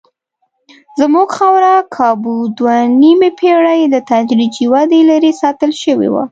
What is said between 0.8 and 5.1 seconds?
زموږ خاوره کابو دوه نیمې پېړۍ له تدریجي ودې